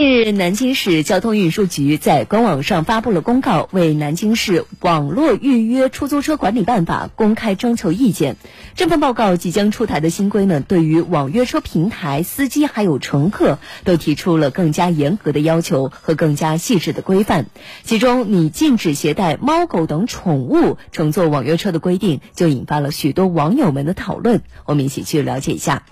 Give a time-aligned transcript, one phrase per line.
[0.00, 8.36] 近日，南京市交通运输局在官网上发布了公告，为南京市网络预约出租车管理办法公开征求意见。
[8.74, 17.44] 这份报告即将出台的新规呢，对于网约车平台司机还有乘客都提出了更加严格的要求和更加细致的规范。
[17.84, 24.40] 其中，拟禁止携带猫狗等宠物乘坐网约车的规定，就引发了许多网友们的讨论。
[24.64, 25.82] 我们一起去了解一下。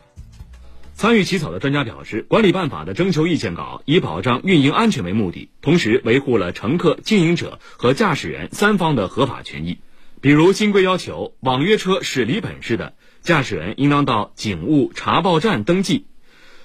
[0.98, 9.78] 参与起草的专家表示，管理办法的征求意见稿以保障运营安全为目的，同时维护了乘客、经营者和驾驶员三方的合法权益。
[10.20, 16.06] 比如，新规要求网约车驶离本市的驾驶员应当到警务查报站登记，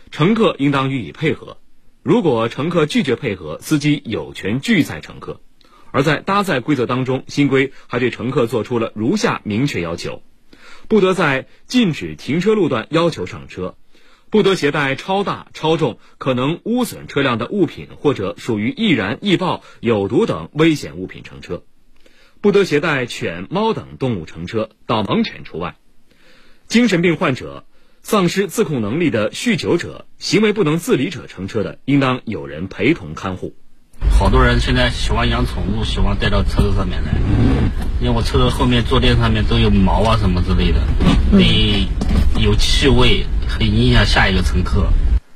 [0.09, 1.59] 乘客应当予以配合。
[2.01, 5.41] 如果乘客拒绝配合，司机有权拒载乘客。
[5.91, 10.23] 而在搭载规则当中，新规还对乘客做出了如下明确要求：
[10.87, 13.75] 不得在禁止停车路段要求上车。
[14.33, 21.57] 不得携带超大、超重、可能污损车辆的物品或者属于易燃、易爆、有毒等危险物品乘车；
[22.41, 25.75] 不得携带犬、猫等动物乘车，导盲犬除外。
[26.65, 27.67] 精神病患者、
[28.01, 33.53] 丧失自控能力的酗酒者、行为不能自理者乘车的，应当有人陪同看护。
[34.09, 37.13] 好多人现在喜欢养宠物，喜欢带到车子上面来，
[38.03, 40.81] 因为我车子后面坐垫上面都有毛啊什么之类的，
[41.31, 41.87] 你
[42.37, 43.23] 有气味。
[43.47, 44.89] 很影响下一个乘客。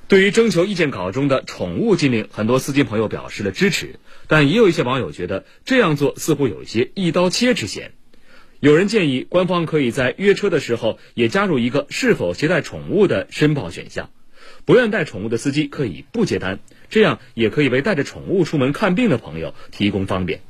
[0.10, 7.94] 对于征求意见稿中的宠物禁令，很多司机朋友表示了支持，但也有一些网友觉得这样做似乎有一些一刀切之嫌。
[8.60, 14.10] 有人建议官方可以在约车的时候也加入一个是否携带宠物的申报选项，
[14.66, 16.60] 不愿带宠物的司机可以不接单，
[16.90, 20.42] 这样也可以为带着宠物出门看病的朋友提供方便。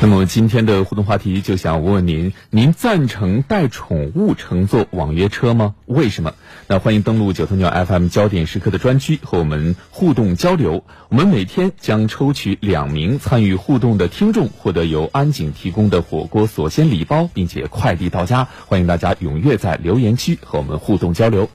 [0.00, 5.74] 那么今天的互动话题就想问问您：您赞成带宠物乘坐网约车吗？
[5.86, 6.34] 为什么？
[6.66, 10.84] 那欢迎登录九头鸟 FM 焦点时刻的专区和我们互动交流。
[11.08, 18.48] 我们每天将抽取两名参与互动的听众，获得由安井提供的火锅锁鲜礼包，并且快递到家。
[18.66, 21.48] 欢迎大家踊跃在留言区和我们互动交流。